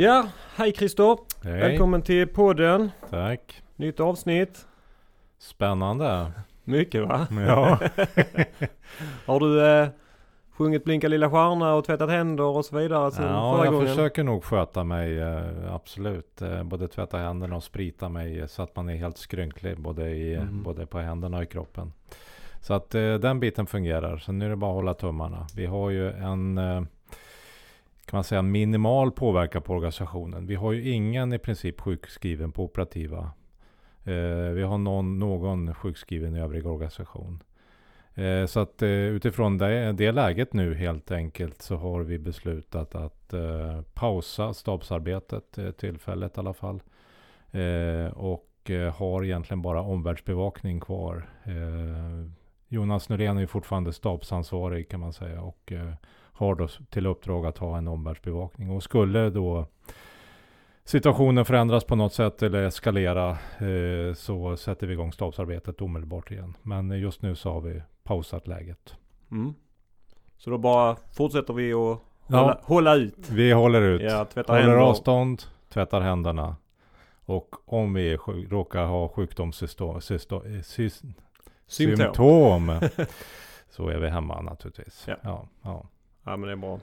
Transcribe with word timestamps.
Ja, 0.00 0.26
hej 0.56 0.72
Christer. 0.72 1.16
Hej. 1.44 1.60
Välkommen 1.60 2.02
till 2.02 2.26
podden. 2.28 2.90
Tack. 3.10 3.62
Nytt 3.76 4.00
avsnitt. 4.00 4.66
Spännande. 5.38 6.32
Mycket 6.64 7.08
va? 7.08 7.26
Ja. 7.30 7.78
Har 9.26 9.40
du 9.40 9.66
eh, 9.66 9.88
sjungit 10.52 10.84
Blinka 10.84 11.08
lilla 11.08 11.30
stjärna 11.30 11.74
och 11.74 11.84
tvättat 11.84 12.10
händer 12.10 12.44
och 12.44 12.64
så 12.64 12.76
vidare 12.78 13.10
sen 13.10 13.24
ja, 13.24 13.52
förra 13.56 13.64
jag 13.64 13.74
gången? 13.74 13.88
försöker 13.88 14.24
nog 14.24 14.44
sköta 14.44 14.84
mig. 14.84 15.18
eh, 15.20 15.74
Absolut. 15.74 16.42
Eh, 16.42 16.62
Både 16.62 16.88
tvätta 16.88 17.18
händerna 17.18 17.56
och 17.56 17.64
sprita 17.64 18.08
mig 18.08 18.40
eh, 18.40 18.46
så 18.46 18.62
att 18.62 18.76
man 18.76 18.88
är 18.88 18.96
helt 18.96 19.18
skrynklig 19.18 19.80
både, 19.80 20.10
i, 20.10 20.38
Mhm. 20.40 20.62
både 20.62 20.86
på 20.86 20.98
händerna 20.98 21.36
och 21.36 21.42
i 21.42 21.46
kroppen. 21.46 21.92
Så 22.60 22.74
att 22.74 22.94
eh, 22.94 23.14
den 23.14 23.40
biten 23.40 23.66
fungerar. 23.66 24.16
Så 24.16 24.32
nu 24.32 24.44
är 24.46 24.50
det 24.50 24.56
bara 24.56 24.70
att 24.70 24.74
hålla 24.76 24.94
tummarna. 24.94 25.46
Vi 25.56 25.66
har 25.66 25.90
ju 25.90 26.10
en 26.12 26.58
eh, 26.58 26.82
kan 28.10 28.16
man 28.16 28.24
säga 28.24 28.42
minimal 28.42 29.12
påverkan 29.12 29.62
på 29.62 29.74
organisationen. 29.74 30.46
Vi 30.46 30.54
har 30.54 30.72
ju 30.72 30.90
ingen 30.90 31.32
i 31.32 31.38
princip 31.38 31.80
sjukskriven 31.80 32.52
på 32.52 32.64
operativa. 32.64 33.30
Eh, 34.04 34.50
vi 34.54 34.62
har 34.62 34.78
någon, 34.78 35.18
någon 35.18 35.74
sjukskriven 35.74 36.36
i 36.36 36.40
övrig 36.40 36.66
organisation. 36.66 37.42
Eh, 38.14 38.46
så 38.46 38.60
att 38.60 38.82
eh, 38.82 38.88
utifrån 38.88 39.58
det, 39.58 39.92
det 39.92 40.12
läget 40.12 40.52
nu 40.52 40.74
helt 40.74 41.10
enkelt 41.10 41.62
så 41.62 41.76
har 41.76 42.00
vi 42.00 42.18
beslutat 42.18 42.94
att 42.94 43.32
eh, 43.32 43.82
pausa 43.94 44.54
stabsarbetet 44.54 45.58
eh, 45.58 45.70
tillfället 45.70 46.36
i 46.36 46.40
alla 46.40 46.54
fall. 46.54 46.82
Eh, 47.50 48.12
och 48.12 48.70
eh, 48.70 48.94
har 48.94 49.24
egentligen 49.24 49.62
bara 49.62 49.82
omvärldsbevakning 49.82 50.80
kvar. 50.80 51.28
Eh, 51.44 52.30
Jonas 52.68 53.08
Norén 53.08 53.36
är 53.36 53.40
ju 53.40 53.46
fortfarande 53.46 53.92
stabsansvarig 53.92 54.88
kan 54.88 55.00
man 55.00 55.12
säga 55.12 55.42
och 55.42 55.72
eh, 55.72 55.92
har 56.40 56.54
då 56.54 56.68
till 56.68 57.06
uppdrag 57.06 57.46
att 57.46 57.58
ha 57.58 57.78
en 57.78 57.88
omvärldsbevakning. 57.88 58.70
Och 58.70 58.82
skulle 58.82 59.30
då 59.30 59.66
situationen 60.84 61.44
förändras 61.44 61.84
på 61.84 61.96
något 61.96 62.12
sätt 62.14 62.42
eller 62.42 62.62
eskalera 62.62 63.30
eh, 63.58 64.14
så 64.14 64.56
sätter 64.56 64.86
vi 64.86 64.92
igång 64.92 65.12
stabsarbetet 65.12 65.80
omedelbart 65.80 66.30
igen. 66.30 66.56
Men 66.62 66.90
eh, 66.90 66.98
just 67.00 67.22
nu 67.22 67.34
så 67.34 67.52
har 67.52 67.60
vi 67.60 67.82
pausat 68.02 68.46
läget. 68.46 68.94
Mm. 69.30 69.54
Så 70.36 70.50
då 70.50 70.58
bara 70.58 70.96
fortsätter 71.12 71.54
vi 71.54 71.72
att 71.72 71.98
Ja. 72.26 72.38
hålla, 72.40 72.58
hålla 72.62 72.94
ut. 72.94 73.30
Vi 73.30 73.52
håller 73.52 73.80
ut, 73.82 74.02
Ja, 74.02 74.26
håller 74.46 74.60
händer. 74.60 74.76
avstånd, 74.76 75.42
tvättar 75.68 76.00
händerna. 76.00 76.56
Och 77.24 77.56
om 77.64 77.94
vi 77.94 78.18
sjuk, 78.18 78.52
råkar 78.52 78.84
ha 78.86 79.08
sjukdomssymptom 79.08 80.00
Symptom. 80.00 80.62
symptom 81.66 82.72
så 83.70 83.88
är 83.88 83.98
vi 83.98 84.08
hemma 84.08 84.40
naturligtvis. 84.40 85.04
Ja. 85.08 85.16
Ja, 85.22 85.48
ja. 85.62 85.84
Ja 86.24 86.36
men 86.36 86.40
det 86.46 86.52
är 86.52 86.56
bra. 86.56 86.80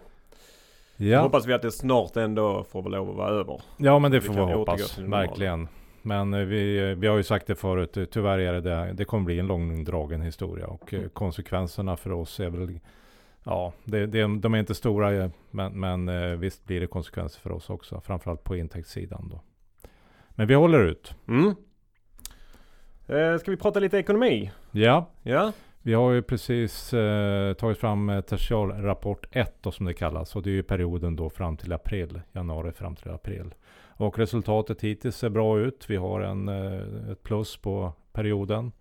Ja. 0.97 1.21
Hoppas 1.21 1.45
vi 1.45 1.53
att 1.53 1.61
det 1.61 1.71
snart 1.71 2.17
ändå 2.17 2.63
får 2.63 2.81
väl 2.83 2.91
lov 2.91 3.09
att 3.09 3.15
vara 3.15 3.29
över. 3.29 3.61
Ja 3.77 3.99
men 3.99 4.11
det 4.11 4.19
Vi 4.19 4.25
får 4.27 4.33
vi 4.47 4.53
hoppas, 4.53 4.97
verkligen. 4.99 5.67
Men 6.01 6.33
eh, 6.33 6.39
vi, 6.39 6.95
vi 6.95 7.07
har 7.07 7.17
ju 7.17 7.23
sagt 7.23 7.47
det 7.47 7.55
förut, 7.55 7.97
eh, 7.97 8.05
tyvärr 8.05 8.39
är 8.39 8.53
det 8.53 8.61
det. 8.61 8.93
Det 8.93 9.05
kommer 9.05 9.25
bli 9.25 9.39
en 9.39 9.47
långdragen 9.47 10.21
historia 10.21 10.67
och 10.67 10.93
eh, 10.93 10.99
Mm. 10.99 11.09
konsekvenserna 11.09 11.97
för 11.97 12.11
oss 12.11 12.39
är 12.39 12.49
väl 12.49 12.79
Ja, 13.43 13.73
det, 13.83 14.05
det, 14.05 14.21
de 14.39 14.53
är 14.53 14.57
inte 14.59 14.75
stora 14.75 15.13
eh, 15.13 15.29
men, 15.51 15.79
men 15.79 16.09
eh, 16.09 16.37
visst 16.37 16.65
blir 16.65 16.79
det 16.79 16.87
konsekvenser 16.87 17.39
för 17.39 17.51
oss 17.51 17.69
också. 17.69 18.01
Framförallt 18.01 18.43
på 18.43 18.55
intäktssidan 18.55 19.29
då. 19.31 19.41
Men 20.29 20.47
vi 20.47 20.53
håller 20.53 20.79
ut. 20.79 21.15
Mm. 21.27 21.55
Eh, 23.07 23.37
ska 23.39 23.51
vi 23.51 23.57
prata 23.57 23.79
lite 23.79 23.97
ekonomi? 23.97 24.51
Ja, 24.71 25.09
Ja. 25.23 25.51
Vi 25.87 25.93
har 25.93 26.11
ju 26.11 26.21
precis 26.21 26.93
eh, 26.93 27.53
tagit 27.53 27.77
fram 27.77 28.09
eh, 28.09 28.21
tertialrapport 28.21 29.25
1 29.31 29.55
då, 29.61 29.71
som 29.71 29.85
det 29.85 29.93
kallas. 29.93 30.35
Och 30.35 30.43
det 30.43 30.49
är 30.49 30.53
ju 30.53 30.63
perioden 30.63 31.15
då 31.15 31.29
fram 31.29 31.57
till 31.57 31.73
april. 31.73 32.21
Januari 32.31 32.71
fram 32.71 32.95
till 32.95 33.11
april. 33.11 33.55
Och 33.87 34.19
resultatet 34.19 34.81
hittills 34.81 35.15
ser 35.17 35.29
bra 35.29 35.59
ut. 35.59 35.85
Vi 35.89 35.95
har 35.95 36.21
en, 36.21 36.47
eh, 36.47 37.11
ett 37.11 37.23
plus 37.23 37.57
på 37.57 37.93
perioden. 38.13 38.71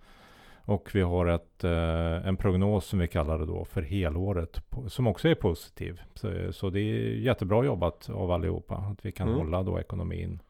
Och 0.56 0.91
vi 0.94 1.00
har 1.00 1.27
ett, 1.27 1.65
eh, 1.65 2.28
en 2.28 2.37
prognos 2.37 2.87
som 2.87 2.99
vi 2.99 3.09
kallar 3.09 3.38
det 3.38 3.47
då 3.47 3.65
för 3.65 3.83
helåret. 3.83 4.61
Som 4.87 5.06
också 5.06 5.28
är 5.28 5.34
positiv. 5.34 6.00
Så, 6.15 6.53
så 6.53 6.71
det 6.71 6.81
är 6.81 7.15
jättebra 7.15 7.65
jobbat 7.65 8.11
av 8.11 8.31
allihopa. 8.31 8.75
Att 8.75 9.06
vi 9.06 9.12
kan 9.12 9.28
Mm. 9.28 9.38
hålla 9.38 9.62
då 9.62 9.81
ekonomin 9.81 10.41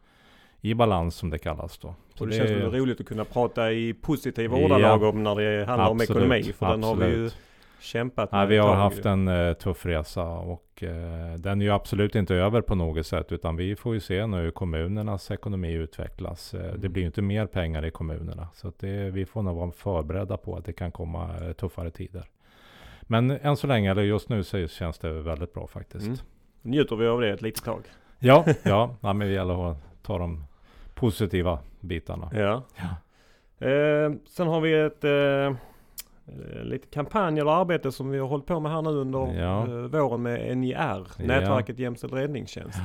i 0.70 0.74
balans 0.74 1.14
som 1.16 1.30
det 1.30 1.38
kallas 1.38 1.78
då. 1.78 1.94
Så 2.14 2.24
det, 2.24 2.32
känns 2.32 2.50
är- 2.50 2.56
väl 2.56 2.70
roligt 2.72 3.00
att 3.00 3.06
kunna 3.06 3.24
prata 3.24 3.72
i 3.72 3.94
positiva 3.94 4.58
Ja. 4.58 4.64
ordalag 4.64 5.02
om 5.02 5.22
när 5.22 5.34
det 5.34 5.64
handlar 5.66 5.90
om 5.90 5.96
Absolut, 6.00 6.10
ekonomi. 6.22 6.42
För 6.42 6.70
den 6.70 6.82
har 6.82 6.94
vi 6.96 7.04
ju 7.04 7.10
absolut. 7.12 7.36
kämpat 7.80 8.32
Nej, 8.32 8.40
med 8.40 8.48
vi 8.48 8.56
ett 8.56 8.62
har 8.64 8.74
haft 8.74 9.06
en 9.06 9.28
eh, 9.28 9.52
tuff 9.52 9.86
resa 9.86 10.22
och 10.24 10.82
eh, 10.82 11.34
den 11.38 11.60
är 11.60 11.64
ju 11.64 11.70
absolut 11.72 12.14
inte 12.14 12.34
över 12.34 12.60
på 12.60 12.74
något 12.74 13.06
sätt 13.06 13.32
utan 13.32 13.56
vi 13.56 13.76
får 13.76 13.94
ju 13.94 14.00
se 14.00 14.26
nu 14.26 14.36
hur 14.36 14.50
kommunernas 14.50 15.30
ekonomi 15.30 15.72
utvecklas. 15.72 16.54
Eh, 16.54 16.60
Det 16.60 16.68
Mm. 16.68 16.92
blir 16.92 17.02
ju 17.02 17.06
inte 17.06 17.22
mer 17.22 17.46
pengar 17.46 17.84
i 17.86 17.90
kommunerna 17.90 18.48
så 18.54 18.72
det, 18.80 19.10
vi 19.10 19.26
får 19.26 19.42
nog 19.42 19.56
vara 19.56 19.70
förberedda 19.72 20.36
på 20.36 20.56
att 20.56 20.64
det 20.64 20.72
kan 20.72 20.92
komma 20.92 21.28
tuffare 21.58 21.90
tider. 21.90 22.24
Men 23.02 23.30
än 23.30 23.56
så 23.56 23.66
länge, 23.66 23.90
eller 23.90 24.02
just 24.02 24.28
nu 24.28 24.44
så 24.44 24.66
känns 24.68 24.98
det 24.98 25.12
väldigt 25.12 25.52
bra 25.54 25.66
faktiskt. 25.66 26.06
Mm. 26.06 26.18
Njuter 26.62 26.96
vi 26.96 27.06
av 27.06 27.20
det 27.20 27.30
ett 27.32 27.42
litet 27.42 27.64
tag. 27.64 27.80
Ja, 28.18 28.44
ja, 28.64 28.96
ja, 29.00 29.12
men 29.12 29.28
det 29.28 29.34
gäller 29.34 29.70
att 29.70 29.76
ta 30.02 30.18
de 30.18 30.44
positiva 30.96 31.58
bitarna. 31.80 32.30
Ja. 32.32 32.62
Ja. 32.76 33.66
Eh, 33.66 34.12
sen 34.28 34.46
har 34.48 34.60
vi 34.60 34.72
ett 34.74 35.04
eh, 35.04 35.56
lite 36.64 36.86
kampanj 36.88 37.40
eller 37.40 37.60
arbete 37.60 37.92
som 37.92 38.10
vi 38.10 38.18
har 38.18 38.26
hållit 38.28 38.46
på 38.46 38.60
med 38.60 38.72
här 38.72 38.82
nu 38.82 38.90
under 38.90 39.34
Ja. 39.42 39.62
eh, 39.62 39.68
våren 39.74 40.22
med 40.22 40.56
NJR, 40.58 40.76
Ja. 40.76 41.24
Nätverket 41.26 41.78
Jämställd 41.78 42.12
Räddningstjänst. 42.12 42.78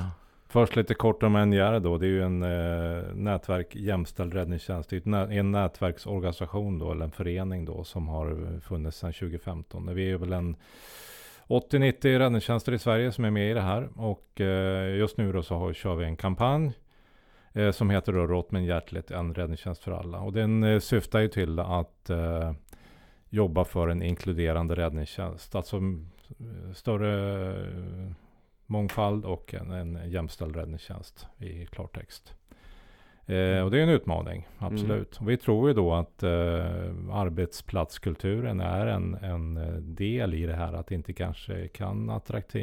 Först 0.47 0.75
lite 0.75 0.93
kort 0.93 1.23
om 1.23 1.33
NJR 1.49 1.79
då. 1.79 1.97
Det 1.97 2.05
är 2.05 2.09
ju 2.09 2.23
en 2.23 2.43
eh, 2.43 3.03
nätverk 3.15 3.75
jämställd 3.75 4.33
räddningstjänst. 4.33 4.89
Det 4.89 4.95
är 5.05 5.09
nä- 5.09 5.33
en 5.35 5.51
nätverksorganisation 5.51 6.79
då, 6.79 6.91
eller 6.91 7.05
en 7.05 7.11
förening 7.11 7.65
då, 7.65 7.83
som 7.83 8.07
har 8.07 8.59
funnits 8.59 8.97
sedan 8.97 9.13
2015. 9.13 9.95
Vi 9.95 10.11
är 10.11 10.17
väl 10.17 10.33
en 10.33 10.55
80-90 11.47 12.19
räddningstjänster 12.19 12.71
i 12.71 12.79
Sverige 12.79 13.11
som 13.11 13.25
är 13.25 13.31
med 13.31 13.51
i 13.51 13.53
det 13.53 13.61
här. 13.61 13.89
Och 13.95 14.41
eh, 14.41 14.95
just 14.97 15.17
nu 15.17 15.31
då 15.31 15.43
så 15.43 15.55
har, 15.55 15.73
kör 15.73 15.95
vi 15.95 16.05
en 16.05 16.17
kampanj 16.17 16.71
eh, 17.53 17.71
som 17.71 17.89
heter 17.89 18.13
då 18.13 18.27
Rått 18.27 18.51
men 18.51 18.65
hjärtligt, 18.65 19.11
en 19.11 19.33
räddningstjänst 19.33 19.83
för 19.83 19.91
alla. 19.91 20.19
Och 20.19 20.33
den 20.33 20.63
eh, 20.63 20.79
syftar 20.79 21.19
ju 21.19 21.27
till 21.27 21.59
att 21.59 22.09
eh, 22.09 22.53
jobba 23.29 23.65
för 23.65 23.87
en 23.87 24.01
inkluderande 24.01 24.75
räddningstjänst. 24.75 25.55
Alltså 25.55 25.77
mm, 25.77 26.07
större 26.73 27.49
eh, 27.51 28.11
mångfald 28.65 29.25
och 29.25 29.53
en, 29.53 29.71
en 29.71 30.11
jämställd 30.11 30.55
räddningstjänst 30.55 31.27
i 31.37 31.65
klartext. 31.65 32.33
Eh, 33.25 33.61
och 33.61 33.71
det 33.71 33.79
är 33.79 33.83
en 33.83 33.89
utmaning, 33.89 34.47
absolut. 34.57 35.17
Och 35.17 35.29
vi 35.29 35.37
tror 35.37 35.67
ju 35.67 35.73
då 35.73 35.93
att 35.93 36.23
eh, 36.23 36.29
arbetsplatskulturen 37.11 38.59
är 38.59 38.87
en, 38.87 39.13
en 39.13 39.57
eh, 39.57 39.73
del 39.73 40.33
i 40.33 40.45
det 40.45 40.55
här. 40.55 40.73
Att 40.73 40.91
inte 40.91 41.13
kanske 41.13 41.67
kan 41.67 42.09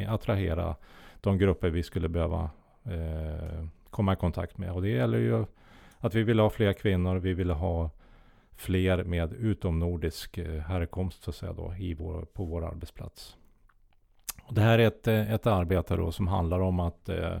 attrahera 0.07 0.75
de 1.21 1.37
grupper 1.37 1.69
vi 1.69 1.83
skulle 1.83 2.09
behöva 2.09 2.49
eh, 2.83 3.65
komma 3.89 4.13
i 4.13 4.15
kontakt 4.15 4.57
med. 4.57 4.71
Och 4.71 4.81
det 4.81 4.89
gäller 4.89 5.17
ju 5.17 5.45
att 5.97 6.15
vi 6.15 6.23
vill 6.23 6.39
ha 6.39 6.49
fler 6.49 6.73
kvinnor, 6.73 7.15
vi 7.15 7.33
vill 7.33 7.49
ha 7.49 7.89
fler 8.55 9.03
med 9.03 9.33
utomnordisk 9.33 10.37
eh, 10.37 10.61
härkomst 10.61 11.23
så 11.23 11.29
att 11.29 11.35
säga 11.35 11.53
då, 11.53 11.73
i 11.79 11.93
vår, 11.93 12.25
på 12.33 12.45
vår 12.45 12.65
arbetsplats. 12.65 13.37
Och 14.43 14.53
det 14.53 14.61
här 14.61 14.79
är 14.79 14.87
ett, 14.87 15.07
eh, 15.07 15.33
ett 15.33 15.47
arbete 15.47 15.95
då 15.95 16.11
som 16.11 16.27
handlar 16.27 16.59
om 16.59 16.79
att 16.79 17.09
eh, 17.09 17.37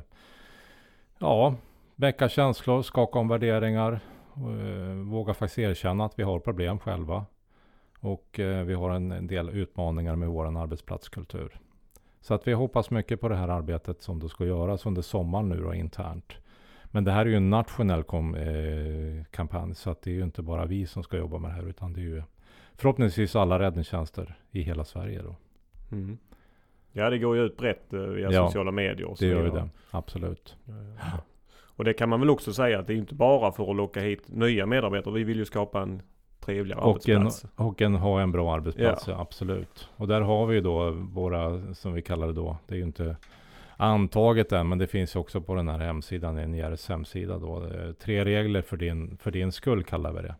ja, 1.19 1.55
väcka 1.95 2.29
känslor, 2.29 2.81
skaka 2.81 3.19
om 3.19 3.27
värderingar, 3.27 3.99
eh, 4.35 4.93
våga 4.95 5.33
faktiskt 5.33 5.59
erkänna 5.59 6.05
att 6.05 6.19
vi 6.19 6.23
har 6.23 6.39
problem 6.39 6.79
själva. 6.79 7.25
Och 7.99 8.39
eh, 8.39 8.63
vi 8.63 8.73
har 8.73 8.89
en, 8.89 9.11
en 9.11 9.27
del 9.27 9.49
utmaningar 9.49 10.15
med 10.15 10.29
vår 10.29 10.57
arbetsplatskultur. 10.57 11.59
Så 12.21 12.33
att 12.33 12.47
vi 12.47 12.53
hoppas 12.53 12.91
mycket 12.91 13.21
på 13.21 13.29
det 13.29 13.35
här 13.35 13.47
arbetet 13.47 14.01
som 14.01 14.19
det 14.19 14.29
ska 14.29 14.45
göras 14.45 14.85
under 14.85 15.01
sommaren 15.01 15.49
nu 15.49 15.61
då 15.61 15.73
internt. 15.73 16.33
Men 16.91 17.03
det 17.03 17.11
här 17.11 17.25
är 17.25 17.29
ju 17.29 17.35
en 17.35 17.49
nationell 17.49 18.03
kom, 18.03 18.35
eh, 18.35 19.23
kampanj 19.31 19.75
så 19.75 19.89
att 19.89 20.01
det 20.01 20.11
är 20.11 20.15
ju 20.15 20.23
inte 20.23 20.41
bara 20.41 20.65
vi 20.65 20.85
som 20.85 21.03
ska 21.03 21.17
jobba 21.17 21.37
med 21.37 21.51
det 21.51 21.55
här 21.55 21.69
utan 21.69 21.93
det 21.93 21.99
är 21.99 22.03
ju 22.03 22.23
förhoppningsvis 22.75 23.35
alla 23.35 23.59
räddningstjänster 23.59 24.35
i 24.51 24.61
hela 24.61 24.85
Sverige 24.85 25.21
då. 25.21 25.35
Mm. 25.91 26.17
Ja 26.91 27.09
det 27.09 27.19
går 27.19 27.35
ju 27.35 27.43
ut 27.43 27.57
brett 27.57 27.93
eh, 27.93 27.99
via 27.99 28.31
Ja, 28.31 28.47
sociala 28.47 28.71
medier 28.71 29.07
och 29.07 29.17
så 29.17 29.25
Det 29.25 29.31
gör 29.31 29.43
ju 29.43 29.51
det, 29.51 29.69
absolut. 29.91 30.57
Ja, 30.65 30.73
ja. 30.97 31.23
Och 31.79 31.85
det 31.85 31.93
kan 31.93 32.09
man 32.09 32.19
väl 32.19 32.29
också 32.29 32.53
säga 32.53 32.79
att 32.79 32.87
det 32.87 32.93
är 32.93 32.97
inte 32.97 33.15
bara 33.15 33.51
för 33.51 33.69
att 33.69 33.75
locka 33.75 34.01
hit 34.01 34.27
nya 34.27 34.65
medarbetare. 34.65 35.13
Vi 35.13 35.23
vill 35.23 35.37
ju 35.37 35.45
skapa 35.45 35.81
en 35.81 36.01
trevligare 36.39 36.81
Och 36.81 37.09
en, 37.09 37.17
arbetsplats. 37.17 37.53
och 37.55 37.81
en, 37.81 37.95
ha 37.95 38.21
en 38.21 38.31
bra 38.31 38.53
arbetsplats, 38.53 39.07
ja. 39.07 39.21
absolut. 39.21 39.89
Och 39.95 40.07
där 40.07 40.21
har 40.21 40.45
vi 40.45 40.55
ju 40.55 40.61
då 40.61 40.91
våra, 40.91 41.73
som 41.73 41.93
vi 41.93 42.01
kallar 42.01 42.27
det 42.27 42.33
då, 42.33 42.57
det 42.67 42.75
är 42.75 42.77
ju 42.77 42.83
inte 42.83 43.15
antaget 43.77 44.51
än, 44.51 44.69
men 44.69 44.77
det 44.77 44.87
finns 44.87 45.15
också 45.15 45.41
på 45.41 45.55
den 45.55 45.67
här 45.67 45.79
hemsidan, 45.79 46.35
NJRs 46.35 46.89
hemsida 46.89 47.37
då, 47.37 47.65
eh, 47.65 47.91
tre 47.91 48.25
regler 48.25 48.61
för 48.61 48.77
din, 48.77 49.17
för 49.17 49.31
din 49.31 49.51
skull 49.51 49.83
kallar 49.83 50.11
vi 50.13 50.21
det. 50.21 50.35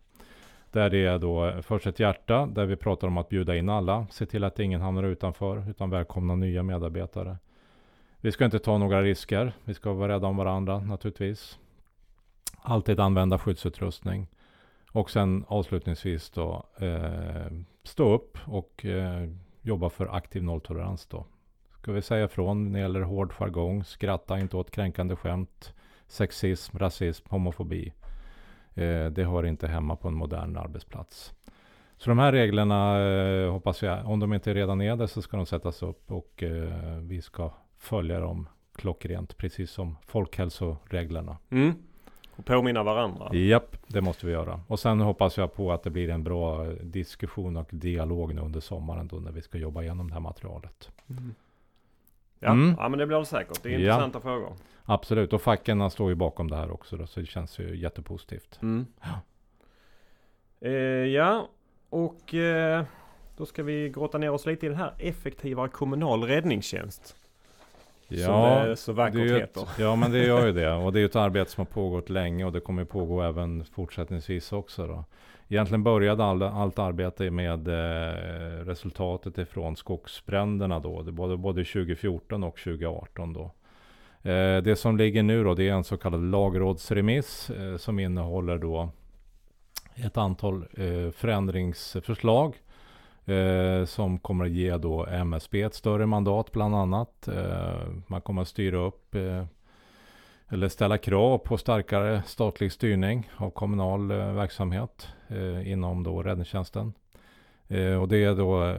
Där 0.72 0.90
det 0.90 1.06
är 1.06 1.20
då 1.20 1.54
först 1.62 1.88
ett 1.88 2.00
hjärta, 2.00 2.46
där 2.46 2.66
vi 2.66 2.76
pratar 2.76 3.08
om 3.08 3.18
att 3.18 3.30
bjuda 3.30 3.56
in 3.56 3.70
alla, 3.70 4.08
se 4.12 4.26
till 4.26 4.44
att 4.44 4.60
ingen 4.60 4.82
hamnar 4.82 5.04
utanför, 5.04 5.70
utan 5.70 5.90
välkomna 5.90 6.36
nya 6.36 6.64
medarbetare. 6.64 7.38
Vi 8.22 8.32
ska 8.32 8.46
inte 8.46 8.60
ta 8.60 8.78
några 8.78 9.02
risker. 9.02 9.54
Vi 9.66 9.74
ska 9.74 9.94
vara 9.94 10.14
rädda 10.14 10.28
om 10.28 10.38
varandra 10.38 10.80
naturligtvis. 10.80 11.60
Alltid 12.62 13.00
använda 13.00 13.38
skyddsutrustning. 13.38 14.28
Och 14.92 15.12
sen 15.12 15.46
avslutningsvis 15.48 16.30
då 16.30 16.66
eh, 16.80 17.52
stå 17.84 18.14
upp 18.14 18.38
och 18.46 18.86
eh, 18.86 19.30
jobba 19.62 19.90
för 19.90 20.16
aktiv 20.16 20.44
nolltolerans 20.44 21.06
då. 21.06 21.26
Ska 21.82 21.92
vi 21.92 22.02
säga 22.02 22.26
ifrån 22.26 22.66
när 22.66 22.80
det 22.80 22.80
gäller 22.80 23.02
hård 23.02 23.34
jargong, 23.34 23.84
skratta 23.84 24.40
inte 24.40 24.58
åt 24.58 24.72
kränkande 24.72 25.16
skämt, 25.16 25.74
sexism, 26.08 26.78
rasism, 26.78 27.28
homofobi. 27.30 27.94
Eh, 28.74 29.06
det 29.06 29.24
hör 29.24 29.46
inte 29.46 29.68
hemma 29.68 29.96
på 29.96 30.08
en 30.08 30.14
modern 30.14 30.58
arbetsplats. 30.58 31.34
Så 31.98 32.10
de 32.10 32.20
här 32.20 32.32
reglerna 32.32 33.00
eh, 33.00 33.52
hoppas 33.52 33.82
jag, 33.84 34.10
om 34.10 34.20
de 34.20 34.34
inte 34.34 34.54
redan 34.54 34.82
är 34.82 34.96
det 34.96 35.08
så 35.08 35.22
ska 35.22 35.38
de 35.38 35.46
sättas 35.46 35.84
upp 35.84 36.12
och 36.12 36.44
eh, 36.44 36.98
vi 37.02 37.22
ska 37.22 37.52
följa 37.78 38.20
dem 38.20 38.48
klockrent, 38.76 39.38
precis 39.38 39.72
som 39.72 39.96
folkhälsoreglerna. 40.06 41.38
Mm. 41.50 41.74
Och 42.40 42.46
påminna 42.46 42.84
varandra. 42.84 43.36
Japp, 43.36 43.78
det 43.88 44.02
måste 44.02 44.26
vi 44.26 44.32
göra. 44.32 44.60
Och 44.68 44.80
sen 44.80 45.00
hoppas 45.00 45.38
jag 45.38 45.54
på 45.54 45.72
att 45.72 45.84
det 45.84 45.90
blir 45.90 46.10
en 46.10 46.24
bra 46.24 46.66
diskussion 46.66 47.58
och 47.58 47.70
dialog 47.72 48.36
nu 48.36 48.42
under 48.42 48.60
sommaren 48.60 49.08
då 49.08 49.16
när 49.16 49.32
vi 49.32 49.42
ska 49.42 49.58
jobba 49.58 49.82
igenom 49.82 50.08
det 50.08 50.14
här 50.14 50.22
materialet. 50.22 50.90
Mm. 51.10 51.36
Ja, 52.40 52.52
mm. 52.52 52.76
ja, 52.80 52.90
men 52.90 53.00
det 53.00 53.06
blir 53.06 53.18
det 53.18 53.26
säkert. 53.26 53.64
Det 53.64 53.70
är 53.70 53.80
intressanta 53.80 54.18
ja. 54.18 54.22
frågor. 54.22 54.54
Absolut, 54.86 55.34
och 55.34 55.42
facken 55.42 55.92
står 55.92 56.10
ju 56.10 56.16
bakom 56.16 56.50
det 56.50 56.56
här 56.56 56.72
också 56.72 56.98
då, 56.98 57.08
så 57.08 57.20
det 57.20 57.26
känns 57.26 57.60
ju 57.60 57.78
jättepositivt. 57.78 58.60
Mm. 58.62 58.86
Ja. 59.02 59.22
Eh, 60.68 60.74
ja, 61.06 61.50
och 61.90 62.34
eh, 62.34 62.84
då 63.38 63.46
ska 63.46 63.64
vi 63.64 63.90
grotta 63.90 64.18
ner 64.18 64.32
oss 64.32 64.46
lite 64.46 64.66
i 64.66 64.70
den 64.70 64.78
här 64.78 64.94
effektivare 64.98 65.70
kommunal 65.70 66.24
räddningstjänst. 66.24 67.16
Ja, 68.10 68.60
som 68.60 68.70
det 68.70 68.76
så 68.76 68.94
vackert 68.94 69.32
heter. 69.32 69.68
ja, 69.80 69.96
men 69.96 70.12
det 70.12 70.26
gör 70.26 70.46
ju 70.46 70.54
det. 70.54 70.74
Och 70.86 70.94
det 70.94 71.02
är 71.02 71.06
ett 71.06 71.16
arbete 71.16 71.52
som 71.52 71.62
har 71.62 71.74
pågått 71.74 72.10
länge 72.10 72.46
och 72.46 72.52
det 72.52 72.60
kommer 72.60 72.86
pågå 72.86 73.22
även 73.22 73.66
fortsättningsvis 73.66 74.52
också. 74.52 74.88
Då. 74.88 75.06
Egentligen 75.48 75.84
började 75.84 76.24
all, 76.24 76.44
allt 76.44 76.80
arbete 76.80 77.32
med 77.32 77.68
eh, 77.68 78.66
resultatet 78.66 79.38
ifrån 79.38 79.76
skogsbränderna 79.76 80.80
då. 80.80 81.02
Det 81.02 81.12
både, 81.12 81.38
både 81.38 81.66
2014 81.66 82.44
och 82.44 82.58
2018 82.58 83.34
då. 83.34 83.52
Eh, 84.22 84.58
det 84.64 84.80
som 84.80 84.98
ligger 84.98 85.24
nu 85.24 85.44
då, 85.44 85.54
det 85.54 85.70
är 85.70 85.74
en 85.74 85.84
så 85.84 85.98
kallad 85.98 86.32
lagrådsremiss 86.32 87.50
eh, 87.50 87.78
som 87.78 88.00
innehåller 88.00 88.58
då 88.58 88.90
ett 89.96 90.18
antal 90.18 90.66
eh, 90.74 91.12
förändringsförslag 91.12 92.56
eh, 93.26 93.86
som 93.86 94.20
kommer 94.20 94.46
att 94.46 94.52
ge 94.52 94.78
då 94.78 95.06
MSB 95.06 95.62
ett 95.62 95.74
större 95.74 96.06
mandat 96.06 96.52
bland 96.52 96.76
annat. 96.76 97.28
Eh, 97.28 97.88
man 98.08 98.22
kommer 98.22 98.42
att 98.42 98.48
styra 98.48 98.78
upp 98.78 99.16
eh, 99.16 99.46
eller 100.50 100.70
ställa 100.70 100.98
krav 100.98 101.38
på 101.38 101.58
starkare 101.58 102.24
statlig 102.26 102.72
styrning 102.72 103.30
av 103.36 103.50
kommunal 103.50 104.12
eh, 104.12 104.34
verksamhet 104.34 105.08
eh, 105.28 105.72
inom 105.72 106.04
då 106.04 106.24
räddningstjänsten. 106.24 106.94
Eh, 107.68 108.02
och 108.02 108.08
det 108.08 108.24
är 108.24 108.36
då 108.36 108.66
eh, 108.66 108.78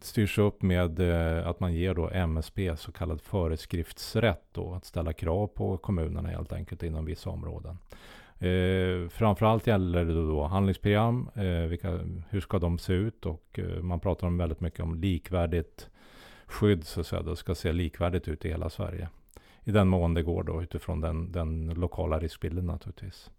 styrs 0.00 0.38
upp 0.38 0.62
med 0.62 1.00
eh, 1.00 1.48
att 1.48 1.60
man 1.60 1.74
ger 1.74 1.94
då 1.94 2.10
MSB 2.10 2.76
så 2.76 2.92
kallad 2.92 3.20
föreskriftsrätt 3.20 4.44
då 4.52 4.74
att 4.74 4.84
ställa 4.84 5.12
krav 5.12 5.46
på 5.46 5.76
kommunerna 5.76 6.28
helt 6.28 6.52
enkelt 6.52 6.82
inom 6.82 7.04
vissa 7.04 7.30
områden. 7.30 7.78
Eh, 8.38 9.08
framförallt 9.08 9.66
gäller 9.66 10.04
det 10.04 10.14
då 10.14 10.44
handlingsprogram. 10.44 11.30
Eh, 11.34 11.68
vilka, 11.68 12.00
hur 12.30 12.40
ska 12.40 12.58
de 12.58 12.78
se 12.78 12.92
ut? 12.92 13.26
Och 13.26 13.58
eh, 13.58 13.82
man 13.82 14.00
pratar 14.00 14.26
om 14.26 14.38
väldigt 14.38 14.60
mycket 14.60 14.80
om 14.80 14.94
likvärdigt 14.94 15.90
skydd. 16.46 16.84
Så 16.84 17.00
att 17.00 17.06
säga. 17.06 17.22
Det 17.22 17.36
ska 17.36 17.54
se 17.54 17.72
likvärdigt 17.72 18.28
ut 18.28 18.44
i 18.44 18.48
hela 18.48 18.70
Sverige. 18.70 19.08
I 19.64 19.70
den 19.70 19.88
mån 19.88 20.14
det 20.14 20.22
går 20.22 20.42
då 20.42 20.62
utifrån 20.62 21.00
den, 21.00 21.32
den 21.32 21.74
lokala 21.74 22.18
riskbilden 22.18 22.66
naturligtvis. 22.66 23.30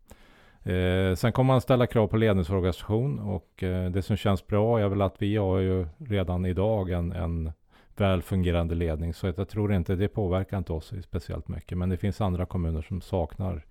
Eh, 0.64 1.16
sen 1.16 1.32
kommer 1.32 1.54
man 1.54 1.62
ställa 1.62 1.88
krav 1.88 2.08
på 2.08 2.18
ledningsorganisation 2.18 3.20
och 3.20 3.64
eh, 3.64 3.92
det 3.92 4.02
som 4.02 4.18
känns 4.18 4.48
bra 4.48 4.80
är 4.80 4.88
väl 4.88 5.02
att 5.02 5.16
vi 5.22 5.36
har 5.36 5.60
ju 5.60 5.88
redan 5.98 6.46
idag 6.46 6.90
en, 6.90 7.12
en 7.12 7.52
väl 7.98 8.22
fungerande 8.22 8.76
ledning. 8.76 9.14
Så 9.14 9.28
jag 9.28 9.50
tror 9.50 9.74
inte 9.74 9.96
det 9.96 10.08
påverkar 10.08 10.58
inte 10.58 10.74
oss 10.74 10.94
speciellt 11.04 11.48
mycket. 11.48 11.78
Men 11.78 11.90
det 11.90 11.98
finns 11.98 12.22
andra 12.22 12.46
kommuner 12.46 12.82
som 12.82 13.02
saknar 13.02 13.66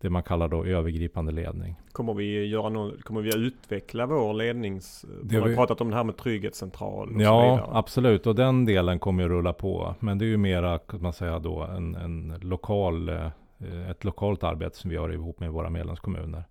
det 0.00 0.10
man 0.10 0.22
kallar 0.22 0.48
då 0.48 0.64
övergripande 0.64 1.32
ledning. 1.32 1.76
Kommer 1.92 2.14
vi, 2.14 2.46
göra 2.46 2.68
någon, 2.68 2.98
kommer 3.02 3.20
vi 3.20 3.36
utveckla 3.36 4.06
vår 4.06 4.34
lednings... 4.34 5.04
Vi 5.22 5.36
har 5.36 5.48
vi... 5.48 5.56
pratat 5.56 5.80
om 5.80 5.90
det 5.90 5.96
här 5.96 6.04
med 6.04 6.16
trygghetscentral 6.16 7.14
och 7.14 7.22
Ja, 7.22 7.26
så 7.26 7.42
vidare. 7.42 7.78
absolut. 7.78 8.26
Och 8.26 8.34
den 8.34 8.64
delen 8.64 8.98
kommer 8.98 9.22
ju 9.22 9.28
rulla 9.28 9.52
på. 9.52 9.94
Men 10.00 10.18
det 10.18 10.24
är 10.24 10.26
ju 10.26 10.36
mera, 10.36 10.78
kan 10.78 11.02
man 11.02 11.12
säga 11.12 11.38
då, 11.38 11.62
en, 11.62 11.94
en 11.94 12.38
lokal, 12.40 13.08
eh, 13.08 13.90
ett 13.90 14.04
lokalt 14.04 14.44
arbete 14.44 14.76
som 14.76 14.90
vi 14.90 14.96
gör 14.96 15.12
ihop 15.12 15.40
med 15.40 15.50
våra 15.52 15.70
medlemskommuner. 15.70 16.44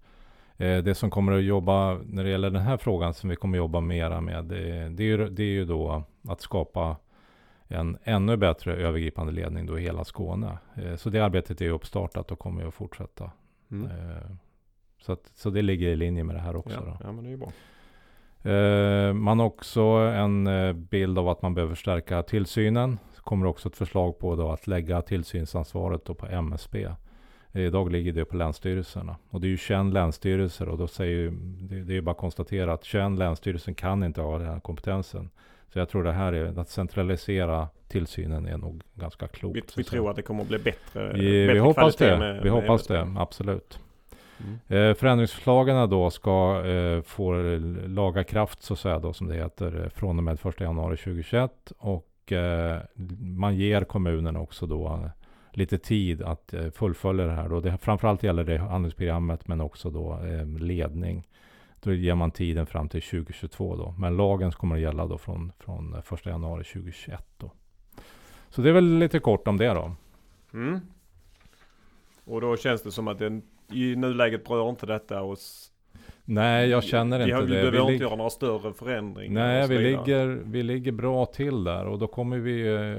Eh, 0.57 0.78
det 0.78 0.95
som 0.95 1.10
kommer 1.10 1.31
att 1.31 1.44
jobba, 1.44 1.98
när 2.06 2.24
det 2.24 2.30
gäller 2.30 2.50
den 2.50 2.62
här 2.62 2.78
frågan 2.78 3.13
som 3.13 3.30
vi 3.30 3.36
kommer 3.36 3.57
att 3.57 3.63
jobba 3.63 3.81
mera 3.81 4.22
med, 4.22 4.45
det, 4.45 4.90
det, 4.90 5.04
är, 5.04 5.07
ju, 5.07 5.30
det 5.30 5.44
är 5.44 5.48
ju 5.48 5.66
då 5.66 6.04
att 6.28 6.42
skapa 6.42 6.95
en 7.68 7.98
ännu 8.04 8.38
bättre 8.38 8.75
övergripande 8.75 9.34
ledning 9.34 9.66
då 9.66 9.80
i 9.80 9.81
hela 9.81 10.04
Skåne. 10.04 10.57
Eh, 10.75 10.95
så 10.95 11.10
det 11.10 11.19
arbetet 11.19 11.62
är 11.62 11.69
uppstartat 11.69 12.31
och 12.31 12.40
kommer 12.40 12.66
att 12.68 12.74
fortsätta. 12.74 13.31
Mm. 13.71 13.92
Eh, 13.92 14.31
så, 15.01 15.12
att, 15.12 15.31
så 15.36 15.50
det 15.50 15.62
ligger 15.62 15.88
i 15.88 15.95
linje 15.95 16.24
med 16.24 16.36
det 16.36 16.39
här 16.39 16.56
också. 16.56 16.83
Ja, 16.86 16.98
ja 17.04 17.12
men 17.12 17.24
det 17.24 17.31
är 17.31 17.38
bra. 17.38 17.51
Eh, 18.51 19.13
man 19.13 19.39
har 19.39 19.45
också 19.45 19.81
en 19.81 20.50
bild 20.89 21.19
av 21.19 21.30
att 21.30 21.42
man 21.42 21.54
behöver 21.54 21.75
stärka 21.75 22.24
tillsynen. 22.24 22.98
Det 23.16 23.21
kommer 23.21 23.45
också 23.45 23.69
ett 23.69 23.75
förslag 23.75 24.19
på 24.19 24.36
då 24.36 24.51
att 24.51 24.68
lägga 24.68 25.01
tillsynsansvaret 25.01 26.06
då 26.06 26.13
på 26.13 26.27
MSB. 26.27 26.88
Idag 27.54 27.92
ligger 27.92 28.13
det 28.13 28.25
på 28.25 28.36
länsstyrelserna. 28.36 29.16
Och 29.30 29.42
det 29.42 29.48
är 29.48 29.50
ju 29.50 29.57
21 29.57 29.94
länsstyrelser 29.94 30.69
och 30.69 30.77
då 30.77 30.88
säger 30.88 31.31
det, 31.60 31.83
det 31.83 31.98
är 31.98 32.01
bara 32.01 32.12
att 32.12 32.18
konstatera 32.18 32.74
att 32.74 32.83
21 32.83 33.12
länsstyrelser 33.12 33.74
kan 33.74 34.04
inte 34.04 34.21
ha 34.21 34.38
den 34.38 34.48
här 34.48 34.60
kompetensen. 34.60 35.30
Så 35.74 35.80
jag 35.80 35.89
tror 35.89 36.04
det 36.04 36.12
här 36.12 36.33
är 36.33 36.60
att 36.60 36.69
centralisera 36.69 37.68
tillsynen 37.88 38.45
är 38.45 38.57
nog 38.57 38.81
ganska 38.95 39.27
klokt. 39.27 39.56
Vi, 39.56 39.62
vi 39.77 39.83
tror 39.83 40.10
att 40.10 40.16
det 40.16 40.21
kommer 40.21 40.42
att 40.42 40.50
bli 40.50 40.60
bättre. 40.60 41.13
Vi, 41.13 41.48
bättre 41.48 41.54
vi 41.54 41.60
hoppas 41.60 41.95
det. 41.95 42.19
Med, 42.19 42.44
vi 42.44 42.50
hoppas 42.50 42.88
det, 42.88 43.07
absolut. 43.18 43.80
Mm. 44.39 44.89
Eh, 44.89 44.95
förändringsförslagen 44.95 45.89
då 45.89 46.10
ska 46.10 46.66
eh, 46.66 47.01
få 47.01 47.33
laga 47.88 48.24
kraft 48.24 48.63
så 48.63 48.74
att 48.74 48.80
säga 48.80 48.99
då 48.99 49.14
som 49.14 49.28
det 49.28 49.35
heter 49.35 49.83
eh, 49.83 49.90
från 49.90 50.18
och 50.18 50.23
med 50.23 50.45
1 50.45 50.59
januari 50.59 50.97
2021 50.97 51.71
och 51.78 52.31
eh, 52.31 52.80
man 53.19 53.56
ger 53.56 53.83
kommunerna 53.83 54.40
också 54.40 54.66
då 54.66 54.88
eh, 54.88 55.09
lite 55.52 55.78
tid 55.78 56.21
att 56.21 56.54
eh, 56.54 56.69
fullfölja 56.71 57.26
det 57.26 57.33
här. 57.33 57.49
Då. 57.49 57.59
Det, 57.59 57.78
framförallt 57.78 58.23
gäller 58.23 58.44
det 58.44 58.57
handlingsprogrammet 58.57 59.47
men 59.47 59.61
också 59.61 59.90
då 59.90 60.19
eh, 60.23 60.45
ledning 60.47 61.28
då 61.81 61.94
ger 61.94 62.16
man 62.16 62.31
tiden 62.31 62.66
fram 62.66 62.90
till 62.90 63.02
2022 63.02 63.76
då. 63.76 63.95
Men 63.98 64.18
lagen 64.18 64.52
kommer 64.52 64.76
att 64.76 64.81
gälla 64.81 65.07
då 65.07 65.18
från, 65.18 65.52
från 65.59 65.95
1 66.14 66.26
januari 66.26 66.64
2021 66.64 67.26
då. 67.38 67.52
Så 68.50 68.62
det 68.62 68.69
är 68.69 68.74
väl 68.74 68.98
lite 68.98 69.19
kort 69.19 69.48
om 69.48 69.57
det 69.57 69.74
då. 69.74 69.92
Mm. 70.54 70.80
Och 72.26 72.42
då 72.42 72.57
känns 72.57 72.81
det 72.81 72.92
som 72.92 73.07
att 73.07 73.19
den, 73.19 73.42
i 73.71 73.95
nuläget 73.95 74.48
berör 74.48 74.69
inte 74.69 74.86
detta 74.86 75.21
oss. 75.21 75.71
Nej, 76.26 76.69
jag 76.69 76.83
känner 76.83 77.19
inte 77.19 77.45
vi, 77.45 77.54
det. 77.54 77.66
Vi 77.66 77.71
behöver 77.71 77.92
inte 77.92 78.04
göra 78.04 78.16
några 78.16 78.30
större 78.30 78.74
förändringar. 78.74 79.48
Nej, 79.48 79.68
vi 79.68 79.78
ligger, 79.78 80.28
vi 80.28 80.64
ligger 80.64 80.92
bra 80.92 81.26
till 81.26 81.64
där 81.64 81.86
och 81.86 82.00
då 82.00 82.07
kommer 82.07 82.38
vi 82.38 82.68
eh, 82.68 82.98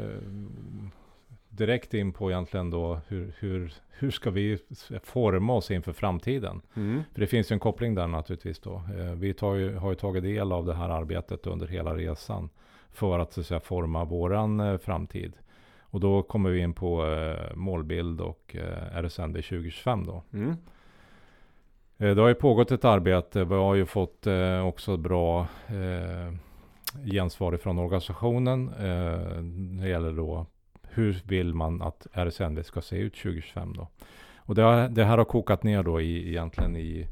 direkt 1.61 1.95
in 1.95 2.13
på 2.13 2.31
egentligen 2.31 2.71
då 2.71 3.01
hur, 3.09 3.35
hur, 3.39 3.73
hur 3.89 4.11
ska 4.11 4.31
vi 4.31 4.59
forma 5.03 5.55
oss 5.55 5.71
inför 5.71 5.93
framtiden? 5.93 6.63
Mm. 6.77 7.03
För 7.13 7.21
det 7.21 7.27
finns 7.27 7.51
ju 7.51 7.55
en 7.55 7.61
koppling 7.61 7.95
där 7.95 8.07
naturligtvis 8.07 8.59
då. 8.59 8.75
Eh, 8.75 9.13
vi 9.15 9.27
ju, 9.27 9.77
har 9.77 9.91
ju 9.91 9.95
tagit 9.95 10.23
del 10.23 10.53
av 10.53 10.67
det 10.67 10.75
här 10.75 10.89
arbetet 10.89 11.47
under 11.47 11.67
hela 11.67 11.95
resan 11.95 12.49
för 12.93 13.19
att, 13.19 13.33
så 13.33 13.41
att 13.41 13.47
säga, 13.47 13.61
forma 13.61 14.05
våran 14.05 14.61
eh, 14.61 14.79
framtid. 14.79 15.33
Och 15.81 16.01
då 16.01 16.23
kommer 16.23 16.51
vi 16.51 16.61
in 16.61 16.73
på 16.73 17.07
eh, 17.07 17.57
målbild 17.57 18.21
och 18.21 18.57
RSNB 18.93 19.37
2025 19.37 20.07
då. 20.07 20.23
Mm. 20.33 20.57
Det 21.97 22.21
har 22.21 22.29
ju 22.29 22.35
pågått 22.35 22.71
ett 22.71 22.85
arbete. 22.85 23.45
Vi 23.45 23.55
har 23.55 23.75
ju 23.75 23.87
fått 23.87 24.27
också 24.65 24.97
bra 24.97 25.47
gensvar 27.05 27.57
från 27.57 27.79
organisationen. 27.79 28.69
Eh, 28.69 29.43
det 29.83 29.89
gäller 29.89 30.13
då 30.13 30.47
hur 30.93 31.23
vill 31.25 31.55
man 31.55 31.83
att 31.83 32.07
RSNV 32.13 32.63
ska 32.63 32.81
se 32.81 32.97
ut 32.97 33.15
2025 33.15 33.73
då? 33.77 33.89
Och 34.37 34.55
det, 34.55 34.63
har, 34.63 34.89
det 34.89 35.05
här 35.05 35.19
har 35.19 35.25
kokat 35.25 35.63
ner 35.63 35.83
då 35.83 36.01
i, 36.01 36.29
egentligen 36.29 36.77
i 36.77 37.09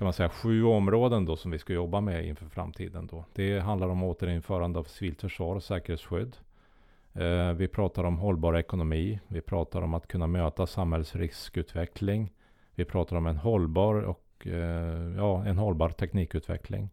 kan 0.00 0.04
man 0.04 0.12
säga 0.12 0.28
sju 0.28 0.64
områden 0.64 1.24
då 1.24 1.36
som 1.36 1.50
vi 1.50 1.58
ska 1.58 1.72
jobba 1.72 2.00
med 2.00 2.26
inför 2.26 2.46
framtiden 2.46 3.06
då. 3.06 3.24
Det 3.32 3.60
handlar 3.60 3.88
om 3.88 4.02
återinförande 4.02 4.78
av 4.78 4.84
civilt 4.84 5.20
försvar 5.20 5.56
och 5.56 5.62
säkerhetsskydd. 5.62 6.36
Eh, 7.12 7.52
vi 7.52 7.68
pratar 7.68 8.04
om 8.04 8.18
hållbar 8.18 8.56
ekonomi. 8.56 9.20
Vi 9.26 9.40
pratar 9.40 9.82
om 9.82 9.94
att 9.94 10.08
kunna 10.08 10.26
möta 10.26 10.66
samhällsriskutveckling. 10.66 12.32
Vi 12.74 12.84
pratar 12.84 13.16
om 13.16 13.26
en 13.26 13.36
hållbar 13.36 13.94
och 13.94 14.46
eh, 14.46 15.16
ja, 15.16 15.44
en 15.44 15.58
hållbar 15.58 15.90
teknikutveckling. 15.90 16.90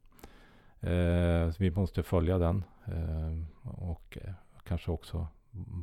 Eh, 0.79 1.51
vi 1.59 1.71
måste 1.75 2.03
följa 2.03 2.37
den 2.37 2.63
eh, 2.85 3.69
och 3.69 4.17
eh, 4.21 4.33
kanske 4.63 4.91
också 4.91 5.27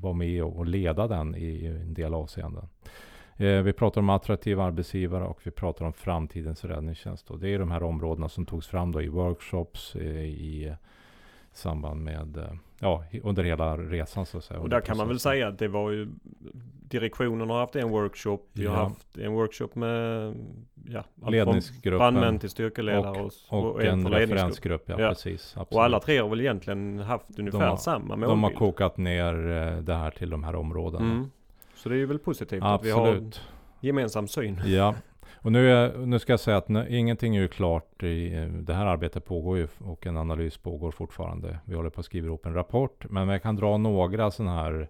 vara 0.04 0.14
med 0.14 0.42
och, 0.42 0.66
leda 0.66 1.08
den 1.08 1.34
i, 1.36 1.66
en 1.66 1.94
del 1.94 2.14
avseenden. 2.14 2.68
Eh, 3.36 3.62
vi 3.62 3.72
pratar 3.72 4.00
om 4.00 4.10
attraktiva 4.10 4.64
arbetsgivare 4.64 5.24
och 5.24 5.40
vi 5.44 5.50
pratar 5.50 5.84
om 5.84 5.92
framtidens 5.92 6.64
räddningstjänst. 6.64 7.30
Och 7.30 7.38
det 7.38 7.54
är 7.54 7.58
de 7.58 7.70
här 7.70 7.82
områdena 7.82 8.28
som 8.28 8.46
togs 8.46 8.66
fram 8.66 8.92
då 8.92 9.02
i 9.02 9.08
workshops, 9.08 9.96
eh, 9.96 10.24
i 10.24 10.74
samband 11.52 12.00
med, 12.00 12.36
eh, 12.36 12.52
ja, 12.84 13.04
under 13.22 13.44
hela 13.44 13.76
resan 13.76 14.26
så 14.26 14.38
att 14.38 14.44
säga. 14.44 14.60
Och 14.60 14.68
där 14.68 14.80
kan 14.80 14.96
man 14.96 15.08
väl 15.08 15.20
säga 15.20 15.48
att 15.48 15.58
det 15.58 15.68
var 15.68 15.90
ju 15.90 16.08
Direktionen 16.88 17.50
har 17.50 17.58
haft 17.60 17.76
en 17.76 17.90
workshop. 17.90 18.38
Vi 18.52 18.66
har 18.66 18.74
Ja. 18.76 18.82
haft 18.82 19.18
en 19.18 19.32
workshop 19.32 19.68
med 19.74 20.34
ja, 20.88 21.04
Ledningsgruppen 21.30 21.98
brandmän 21.98 22.38
till 22.38 22.50
styrkeledare 22.50 23.20
och, 23.22 23.32
och, 23.48 23.82
en 23.82 23.88
en 23.88 23.98
ledningsgrupp. 24.04 24.30
referensgrupp. 24.30 24.82
Ja, 24.86 25.00
Ja. 25.00 25.08
precis. 25.08 25.54
Absolut. 25.56 25.72
Och 25.76 25.84
alla 25.84 26.00
tre 26.00 26.18
har 26.18 26.28
väl 26.28 26.40
egentligen 26.40 26.98
haft 26.98 27.38
ungefär 27.38 27.58
har- 27.66 27.76
samma 27.76 28.04
målbild. 28.08 28.30
De 28.30 28.42
har 28.42 28.50
kokat 28.50 28.96
ner 28.96 29.34
eh, 29.50 29.78
det 29.82 29.94
här 29.94 30.10
till 30.10 30.30
de 30.30 30.44
här 30.44 30.54
områdena. 30.54 31.04
mm. 31.04 31.30
Så 31.76 31.88
det 31.88 31.94
är 31.94 31.98
ju 31.98 32.06
väl 32.06 32.18
positivt 32.18 32.62
att 32.62 32.84
vi 32.84 32.90
har 32.90 33.06
en 33.06 33.12
Absolut. 33.12 33.40
gemensam 33.80 34.28
syn. 34.28 34.60
Ja, 34.66 34.94
och 35.34 35.52
nu, 35.52 35.70
är, 35.72 35.98
nu 36.06 36.18
ska 36.18 36.32
jag 36.32 36.40
säga 36.40 36.56
att 36.56 36.68
nu, 36.68 36.86
ingenting 36.88 37.36
är 37.36 37.40
ju 37.40 37.48
klart. 37.48 38.02
I, 38.02 38.34
eh, 38.36 38.46
det 38.46 38.74
här 38.74 38.86
arbetet 38.86 39.24
pågår 39.24 39.58
ju 39.58 39.68
och 39.78 40.06
en 40.06 40.16
analys 40.16 40.58
pågår 40.58 40.90
fortfarande. 40.90 41.58
Vi 41.64 41.74
håller 41.74 41.90
på 41.90 42.00
att 42.00 42.06
skriva 42.06 42.26
ihop 42.26 42.46
en 42.46 42.54
rapport. 42.54 43.06
Men 43.10 43.28
jag 43.28 43.42
kan 43.42 43.56
dra 43.56 43.76
några 43.76 44.30
sådana 44.30 44.54
här 44.62 44.88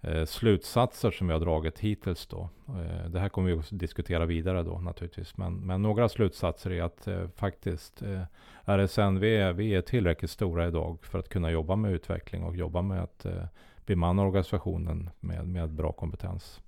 eh, 0.00 0.24
slutsatser 0.24 1.10
som 1.10 1.26
vi 1.26 1.32
har 1.32 1.40
dragit 1.40 1.78
hittills 1.78 2.26
då. 2.26 2.48
Eh, 2.68 3.10
det 3.10 3.20
här 3.20 3.28
kommer 3.28 3.50
vi 3.52 3.58
att 3.58 3.68
diskutera 3.70 4.26
vidare 4.26 4.62
då 4.62 4.78
naturligtvis. 4.78 5.36
Men, 5.36 5.54
men 5.54 5.82
några 5.82 6.08
slutsatser 6.08 6.70
är 6.72 6.82
att 6.82 7.06
eh, 7.08 7.28
faktiskt 7.36 8.02
eh, 8.02 8.22
RSNV, 8.64 9.24
är- 9.24 9.52
vi 9.52 9.74
är 9.74 9.80
tillräckligt 9.82 10.30
stora 10.30 10.68
idag 10.68 10.98
för 11.02 11.18
att 11.18 11.28
kunna 11.28 11.50
jobba 11.50 11.76
med 11.76 11.92
utveckling 11.92 12.42
och 12.44 12.56
jobba 12.56 12.82
med 12.82 13.02
att 13.02 13.24
eh, 13.24 13.44
bemanna 13.86 14.22
organisationen 14.22 15.10
med, 15.20 15.46
med 15.48 15.70
bra 15.70 15.92
kompetens. 15.92 16.60